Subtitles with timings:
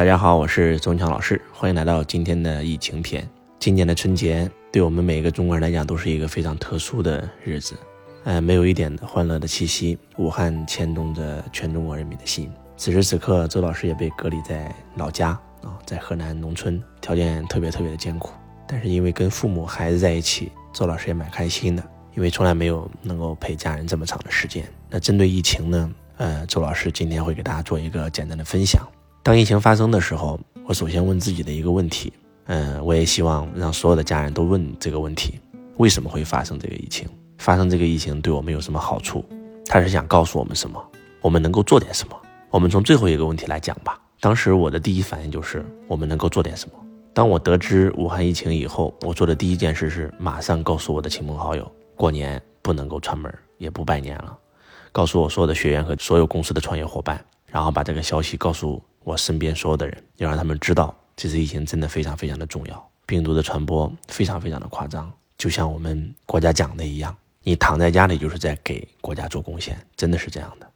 [0.00, 3.28] 大家好，我是周文强老师，欢迎来到今天的疫情篇。
[3.58, 7.74] 今年的春节对我们每一个中国人来讲都是一个非常特殊的日子，
[8.24, 9.98] 呃，没有一点的欢乐的气息。
[10.16, 12.50] 武汉牵动着全中国人民的心。
[12.78, 18.32] 此时此刻，周老师也被隔离在老家啊，在河南农村，条件特别特别的艰苦。
[18.66, 21.84] 但是因为跟父母、孩子在一起，周老师也蛮开心的，
[22.16, 24.64] 因为从来没有能够陪家人这么长的时间。
[24.88, 28.82] 那针对疫情呢，呃，周老师今天会给大家做一个简单的分享。
[29.22, 32.10] 当疫情发生的时候，我首先问自己的一个问题，
[32.46, 35.38] 嗯，我也希望让所有的家人都问这个问题：
[35.76, 37.06] 为什么会发生这个疫情？
[37.36, 39.22] 发生这个疫情对我们有什么好处？
[39.66, 40.82] 他是想告诉我们什么？
[41.20, 42.16] 我们能够做点什么？
[42.48, 44.00] 我们从最后一个问题来讲吧。
[44.20, 46.74] 当时我的第一反应就是我们能够做点什么。
[47.12, 54.34] 当我得知武汉疫情以后，我做的第一件事是马上告诉我的亲朋好友，过年不能够串门，也不拜年了，
[54.92, 58.82] 告诉我所有的学员和所有公司的创业伙伴，然后把这个消息告诉。
[59.02, 70.70] 我身边所有的人，要让他们知道，这次疫情真的非常非常的重要，病毒的传播非常非常的夸张，就像我们国家讲的一样，你躺在家里就是在给国家做贡献，真的是这样的。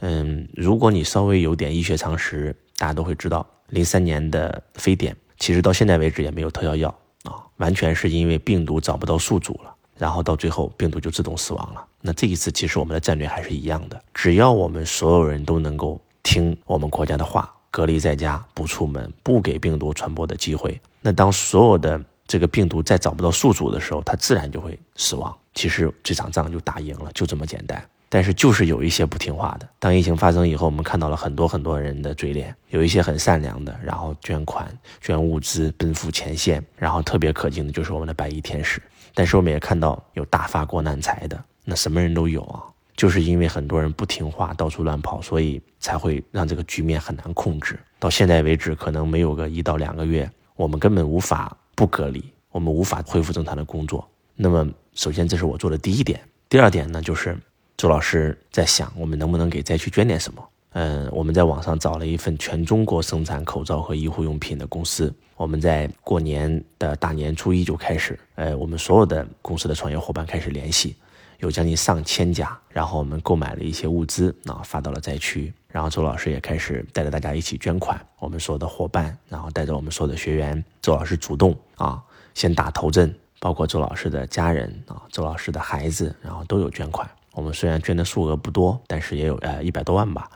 [0.00, 6.88] 嗯，如果你稍微有点医学常识，大家都会知道，零三年的非典，其实到现在为止也没有特效药
[7.24, 11.86] 啊，完全是因为病毒找不到宿主了，然后到最后病毒就自动死亡了。
[12.00, 16.00] 那这一次其实我们的战略还是一样的，只要我们所有人都能够。
[16.24, 20.80] 听我们国家的话，隔离在家，不出门，不给病毒传播的机会。
[21.00, 25.32] 那当所有的这个病毒再找不到宿主的时候，它自然就会死亡。
[25.54, 27.80] 其实这场仗就打赢了，就这么简单。
[28.08, 29.68] 但是就是有一些不听话的。
[29.78, 34.66] 当疫情发生以后，我们看到了很多很多人的嘴脸，有一些很善良的，然后捐款、
[35.00, 36.64] 捐物资，奔赴前线。
[36.76, 38.80] 然后特别可敬的就是我们的白衣天使。
[39.14, 42.62] 但是我们也看到有大发国难财的，那什么人都有啊。
[42.96, 47.78] 就是因为很多人不听话，到处乱跑，所以才会让这个局面很难控制。
[47.98, 54.08] 到现在为止，可能没有个一到两个月，我们根本无法不隔离，我们无法恢复正常的工作。
[54.36, 56.20] 那么，首先这是我做的第一点。
[56.48, 57.36] 第二点呢，就是
[57.76, 60.48] 周老师在想，我们能不能给灾区捐点什么？
[60.74, 65.12] 嗯，我们在网上找了一份全中国生产口罩和医护用品的公司。
[65.36, 70.96] 我们在过年的大年初一就开始，呃，我们所有的公司的创业伙伴开始联系。
[71.38, 75.52] 有将近上千家，然后我们购买了一些物资，啊，发到了灾区。
[75.68, 78.00] 然后周老师也开始带着大家一起捐款。
[78.18, 82.00] 我们所有的伙伴，然后带着我们所有的学员，周老师主动啊，
[82.32, 87.08] 先打头阵，包括周老师的家人啊，周老师的孩子，然后都有捐款。
[87.32, 90.30] 我们虽然捐的数额不多，但是也有呃一百多万吧。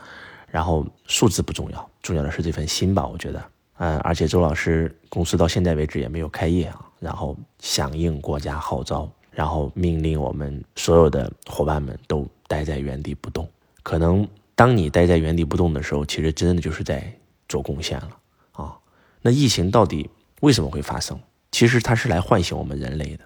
[0.51, 3.45] 然后数字不重要，重要的是这份心吧，我觉得。
[3.77, 9.09] 嗯，而且周老师公司到现在为止也没有开业啊，然后响应国家号召。
[9.39, 13.49] 然后命令我们所有的伙伴们都待在原地不动。
[13.85, 14.27] 可能
[14.57, 17.09] 当你待在原地不动的时候，其实真的就是在
[17.49, 18.11] 做贡献了
[18.51, 18.77] 啊。
[19.23, 20.11] 那疫情到底
[20.41, 21.17] 为什么会发生？
[21.53, 23.25] 其实它是来唤醒我们人类的。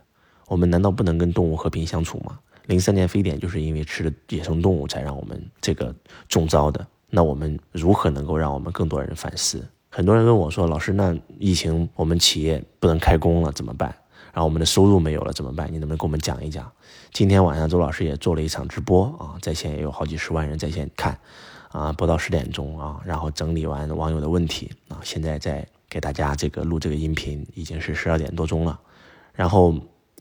[0.49, 2.39] 我们难道不能跟动物和平相处吗？
[2.67, 5.95] 零三年非典就是因为吃了野生动物才让我们这个
[6.29, 6.87] 中招的。
[7.09, 9.67] 那我们如何能够让我们更多人反思？
[9.89, 13.95] 很多人问我说：“老师，那疫情我们企业不能开工了怎么办？”
[14.33, 15.69] 然后我们的收入没有了怎么办？
[15.71, 16.71] 你能不能给我们讲一讲？
[17.13, 21.19] 今天晚上周老师也做了一场直播啊，在线也有好几十万人在线看，
[21.69, 28.81] 啊，播到十点钟啊，然后整理完网友的问题啊，现在在给大家这个录这个音频，已经是十二点多钟了。
[29.35, 29.75] 然后，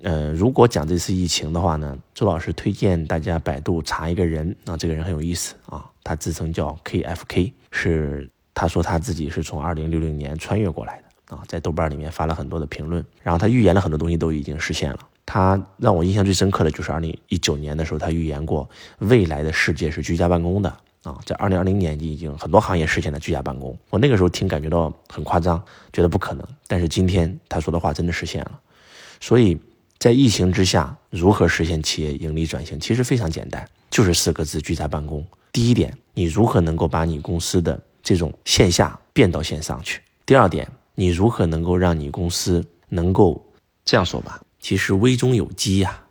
[0.04, 11.11] 呃，如果讲这次疫情的话呢，周老师推荐大家百度查一个人啊，这个人很有意思啊，他自称叫 KFK，是他说他自己是从二零六零年穿越过来的。
[11.32, 15.00] 啊，在豆瓣里面发了很多的评论，然后他预言了很多东西都已经实现了。
[15.26, 20.70] 他让我印象最深刻的就是二零一九年的时候，他预言过未来的世界是居家办公的
[21.04, 23.78] 啊，在二零二零年已经很多行业实现了居家办公。
[23.90, 26.46] 我那个时候听感觉到很夸张，觉得不可能。
[26.68, 28.60] 但是今天他说的话真的实现了。
[29.22, 29.58] 所以
[30.00, 35.26] 在疫情之下，如何实现企业盈利转型，其实非常简单，就是四个字：居家办公。
[35.54, 40.02] 第一点，你如何能够把你公司的这种线下变到线上去？
[40.26, 40.68] 第二点。
[40.96, 43.54] 你如何能够让你公司能够
[43.86, 44.42] 这样说吧？
[44.60, 46.04] 其实危中有机呀。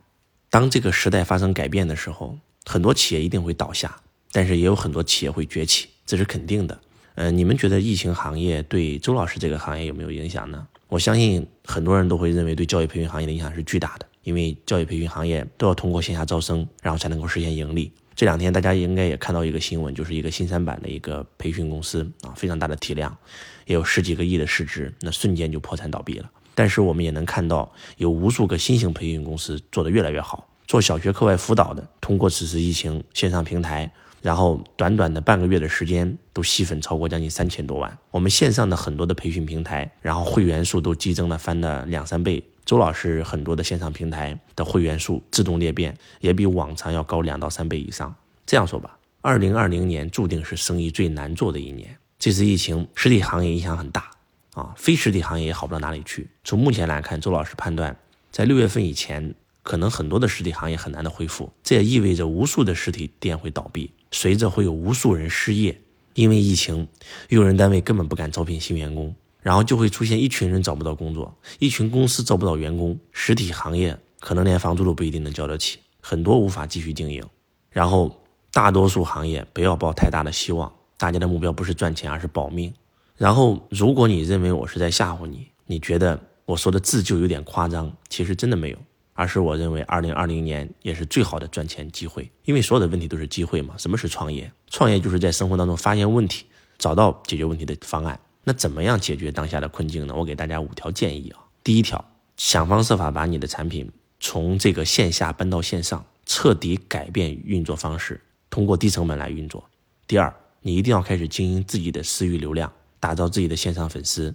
[0.49, 4.01] 当这个时代发生改变的时候，很多企业一定会倒下，
[4.33, 6.81] 但是也有很多企业会崛起，这是肯定的。
[7.15, 10.67] 呃，你们觉得疫情行业对周老师这个行业有没有影响呢？
[10.89, 17.93] 我相信很多人都会认为对教育培训行业的影响是巨大的，因为教育培训行业都要通过线下招生，然后才能够实现盈利。
[18.21, 23.17] 这两天大家应该也看到一个新闻，就是一个新三板的一个培训公司啊，非常大的体量，
[23.65, 26.31] 也有十几个亿的市值，那瞬间就破产倒闭了。
[26.55, 33.91] 但是我们也能看到，有无数个新型培训公司做得越来越好，做小学课外辅导的，通过此次疫情线上平台，
[34.21, 37.97] 然后短短的半个月的时间，都吸粉超过将近三千多万。
[38.11, 42.45] 我们线上的很多的培训平台，然后会员数都激增了，翻了两三倍。
[42.71, 48.15] 周老师很多的线上平台的会员数自动裂变，也比往常要高两到三倍以上。
[48.47, 51.99] 这样说吧，二零二零年注定是生意最难做的一年。
[52.17, 54.09] 这次疫情，实体行业影响很大
[54.55, 56.29] 啊，非实体行业也好不到哪里去。
[56.45, 57.97] 从目前来看，周老师判断，
[58.31, 59.35] 在六月份以前，
[59.65, 61.53] 可能很多的实体行业很难的恢复。
[61.65, 63.91] 这也意味着无数的实体店会倒闭。
[64.13, 65.77] 随着会有无数人失业，
[66.15, 66.87] 因为疫情，
[67.31, 77.25] 用人单位根本不敢招聘新员工，然后就会出现一群人找不到工作，一群公司招不到员工，实体行业可能连房租都不一定能交得起，很多无法继续经营。
[77.71, 78.21] 然后
[78.53, 82.73] 大多数行业不要抱太大的希望，大家的目标不是赚钱，而是保命。
[83.17, 88.77] 然后如果你认为我是在吓唬你，你觉得我说的字就有点夸张，其实真的没有。
[89.13, 93.75] 而是我认为，二零二零年也是最好的赚钱机会，因为所有的问题都是机会嘛。
[93.77, 94.51] 什么是创业？
[94.69, 96.47] 创业就是在生活当中发现问题，
[96.79, 98.19] 找到解决问题的方案。
[98.45, 100.15] 那怎么样解决当下的困境呢？
[100.15, 101.41] 我给大家五条建议啊。
[101.63, 102.05] 第一条，
[102.37, 109.69] 想方设法把你的产品从这个线下搬到线上，彻底改变运作方式，通过低成本来运作。
[110.07, 114.35] 第二，你一定要开始经营自己的私域流量，打造自己的线上粉丝，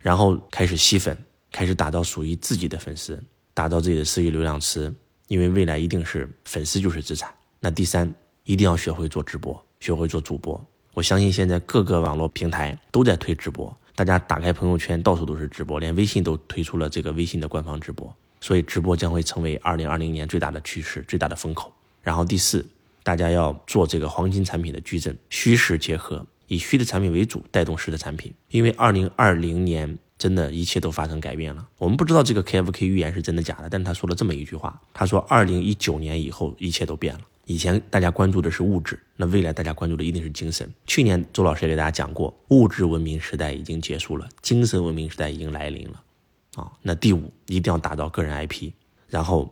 [0.00, 1.16] 然后开始吸粉，
[1.52, 3.22] 开始打造属于自己的粉丝。
[3.54, 4.94] 打造自己的私域流量池，
[5.28, 7.32] 因为未来一定是粉丝就是资产。
[7.58, 8.12] 那第三，
[8.44, 10.62] 一定要学会做直播，学会做主播。
[10.96, 18.10] 我相信现在各个网络平台都在推直播，大家打开朋友圈到处都是直播，连微信都推出了这个微信的官方直播。
[18.40, 21.70] 所以直播将会成为二零二零年最大的趋势，最大的风口。
[22.00, 22.64] 然后第四，
[23.02, 28.32] 大家要做这个黄金产品的矩阵，虚实结合，以虚的产品为主，带动实的产品。
[28.48, 29.98] 因为二零二零年。
[30.18, 31.68] 真的，一切都发生改变了。
[31.76, 37.20] 我们不知道这个 KFK 预言是真的假的，但他说了这么一句话：他说，二零一九年以后，一切都变了。
[37.46, 40.68] 以前大家关注的是物质，那未来大家关注的一定是精神。
[40.84, 46.02] 去年周老师也给大家讲过，物质文明时代已经结束了，精神文明时代已经来临了。
[46.56, 48.72] 啊，那第五，一定要打造个人 IP，
[49.06, 49.48] 然后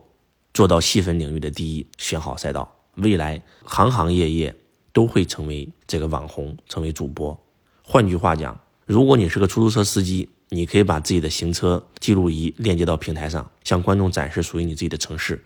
[0.52, 2.68] 做到细分领域的第一，选好赛道。
[2.96, 4.52] 未来行行业业
[4.92, 7.40] 都会成为这个网红，成为主播。
[7.80, 15.40] 换句话讲，如果你是个出租车司机，你可以把自己的行车记录仪链接到平台上，向观众展示属于你自己的城市，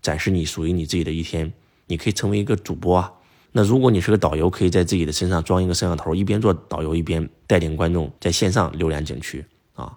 [0.00, 1.52] 展示你属于你自己的一天。
[1.86, 3.12] 你可以成为一个主播啊。
[3.52, 9.44] 那如果你是个导游，可以在自己的身上装一个摄像头，一边做导游一边带领观众在线上浏览景区
[9.74, 9.96] 啊。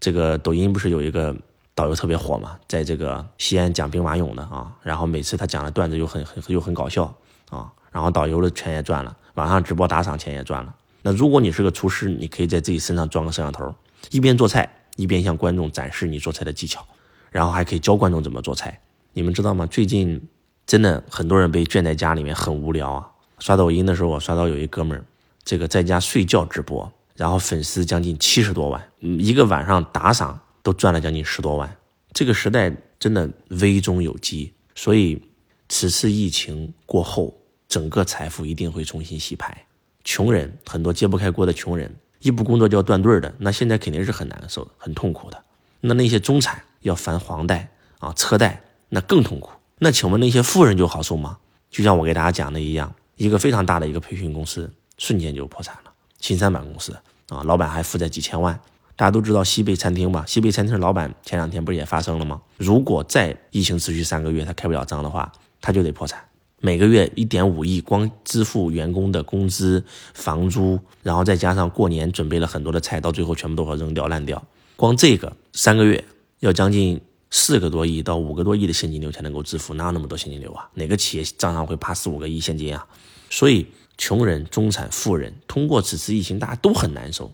[0.00, 1.36] 这个抖音不是有一个
[1.74, 7.04] 导游特别火嘛，在这个西安讲兵马俑的啊，然后每次他讲的段子又很很又很搞笑
[7.50, 10.74] 啊，然后导游的钱也赚了，晚上直播打赏钱也赚了。
[11.02, 13.74] 那如果你是个厨师，你可以在自己身上装个摄像头。
[14.10, 16.86] 一边做菜，一边向观众展示你做菜的技巧，
[17.30, 18.80] 然后还可以教观众怎么做菜。
[19.12, 19.66] 你们知道吗？
[19.66, 20.20] 最近
[20.66, 23.10] 真的很多人被圈在家里面，很无聊啊。
[23.38, 25.04] 刷抖音的时候，我刷到有一哥们儿，
[25.44, 31.76] 这个在家睡觉直播，然后粉丝将近七十多万，一个晚上打赏都赚了将近十多万。
[32.12, 35.22] 这个时代真的危中有机，所以
[35.68, 39.66] 此次疫情过后，整个财富一定会重新洗牌。
[40.02, 41.94] 穷人很多揭不开锅的穷人。
[42.20, 45.44] 一不工作就要断队的，那现在肯定是很难受、很痛苦的。
[45.82, 47.68] 那那些中产要还房贷
[47.98, 49.50] 啊、车贷，那更痛苦。
[49.78, 51.36] 那请问那些富人就好受吗？
[51.70, 56.96] 就像我给大家讲的一样，一个非常大的一个培训公司瞬间就破产了，新三板公司
[57.28, 58.58] 啊，老板还负债几千万。
[58.94, 60.24] 大家都知道西贝餐厅吧？
[60.26, 62.40] 西贝餐厅老板前两天不是也发生了吗？
[62.56, 65.30] 如果再疫情持续三个月，他开不了张的话，
[65.60, 66.18] 他就得破产。
[66.62, 74.42] 每个月一点五亿，光支付员工的工资、房租，然后再加上过年准备了很多的菜，到最后全部都要扔掉烂掉。
[74.74, 76.02] 光这个三个月
[76.40, 76.98] 要将近
[77.38, 80.66] 四个多亿到五个多亿的现金流才能够支付，哪有那么多现金流啊？
[80.72, 82.86] 哪个企业账上会趴四五个亿现金啊？
[83.28, 83.66] 所以，
[83.98, 87.30] 穷人、中产、富人通过此次疫情，大家都很难受，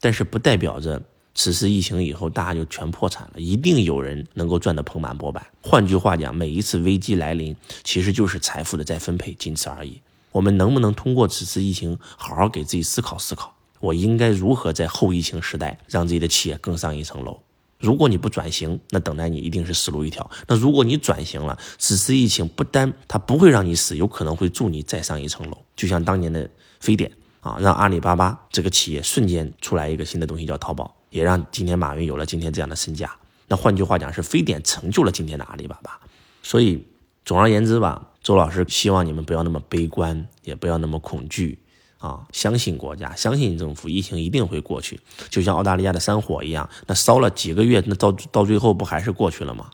[0.00, 1.02] 但是不代表着。
[1.34, 5.44] 此次疫情以后，大家就全破产了，一定有人能够赚得盆满钵满。
[5.62, 10.00] 换句话讲，每一次危机来临，其实就是财富的再分配，仅此而已。
[10.30, 17.40] 我们能不能通过此次疫情，好好给自己思考思考，我应该如何在后疫情时代让自己的企业更上一层楼？
[17.80, 20.30] 如果你不转型，那等待你一定是死路一条。
[20.46, 25.56] 那如果你转型了，此次疫情不单它不会让你死，有可能会助你再上一层楼。
[25.74, 27.10] 就像当年的非典
[27.40, 30.94] 啊，让阿里巴巴这个企业瞬间出来一个新的东西叫淘宝。
[31.08, 33.10] 也让今天马云有了今天这样的身价。
[33.48, 35.98] 那换句话讲，是非典成就了今天的阿里巴巴。
[36.40, 36.86] 所以，
[37.24, 41.58] 总而言之吧，周老师希望你们不要那么悲观，也不要那么恐惧
[42.00, 42.26] 啊！
[42.32, 44.98] 相信国家，相信政府，疫情一定会过去。
[45.28, 49.70] 就像澳大利亚的山火一样，那烧了几个月，那到到最后不还是过去了吗？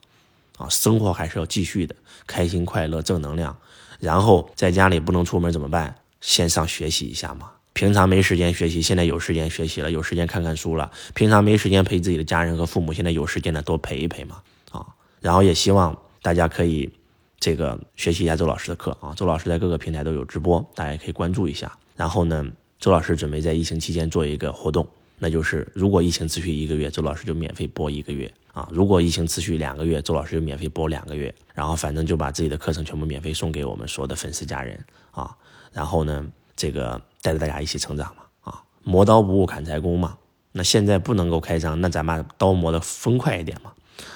[0.58, 1.94] 啊，生活还是要继续的，
[2.26, 3.56] 开心、快乐、正能量，
[4.00, 5.94] 然后在家里不能出门怎么办？
[6.20, 7.50] 线上学习一下嘛。
[7.74, 10.90] 平常没时间学习，现在有时间学习了，有时间看看书了。
[11.14, 14.40] 平常没时间陪自己的家人和父母，现在有时间了，多陪一陪嘛。
[14.72, 14.84] 啊，
[15.20, 16.90] 然后也希望大家可以
[17.38, 19.12] 这个学习一下周老师的课啊。
[19.14, 21.70] 周老师在各个平台都有直播，大家也可以关注一下。
[21.96, 22.46] 然后呢，
[22.78, 24.86] 周老师准备在疫情期间做一个活动，
[25.18, 28.68] 那就是如果疫情持续一个月，周老师就免费播一个月啊。
[28.70, 31.34] 如果疫情持续两个月，周老师就免费播两个月。
[31.54, 34.78] 然后反正就把自己的课程全部免费送给我们所有的粉丝家人
[35.10, 35.34] 啊。
[35.72, 36.24] 然后呢，
[36.54, 37.00] 这个。
[37.22, 40.16] 带着大家一起成长嘛，啊，磨刀不误砍柴工嘛。
[40.52, 43.72] 那现在不能够开张，那咱把刀磨得锋快一点嘛。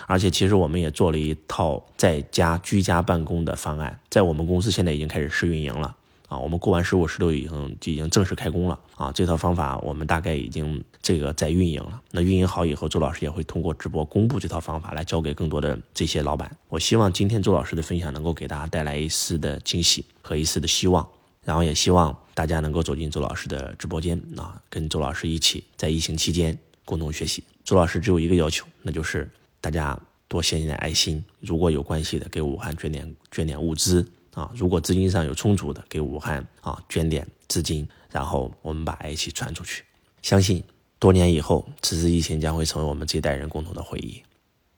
[0.06, 5.96] 而且其实我们也做了一套在家居家办公的方案，在我们公司现在已经开始试运营了
[6.30, 6.38] 啊。
[6.38, 9.12] 我们过完十五、十六已经就已经正式开工了啊。
[9.12, 12.00] 这套方法我们大概已经这个在运营了。
[12.10, 16.50] 那运营好以后，周老师也会通过直播公布这套方法，来教给更多的这些老板。
[16.68, 21.06] 我希望今天周老师的分享能够给大家带来一丝的惊喜和一丝的希望。
[21.42, 27.42] 然后也希望大家能够走进周老师的直播间啊，跟周老师一起在疫情期间共同学习。
[27.64, 31.24] 周老师只有一个要求，那就是大家多献点爱心。
[31.40, 37.88] 如果有关系的，给武汉捐点捐点物资啊；如果资金上有充足的，给武汉啊捐点资金。
[38.10, 39.84] 然后我们把爱一起传出去。
[40.20, 40.64] 相信
[40.98, 44.20] 多年以后，此次疫情将会成为我们这一代人共同的回忆。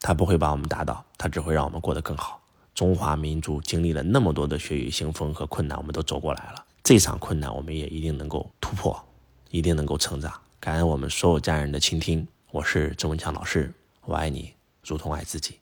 [0.00, 2.42] 它不会把我们打倒，它只会让我们过得更好。
[2.74, 6.64] 中华民族经历了那么多的血雨腥风和困难，我们都走过来了。
[6.82, 9.02] 这场困难，我们也一定能够突破，
[9.50, 10.32] 一定能够成长。
[10.60, 12.26] 感恩我们所有家人的倾听。
[12.50, 13.72] 我是郑文强老师，
[14.04, 14.52] 我爱你，
[14.84, 15.61] 如同爱自己。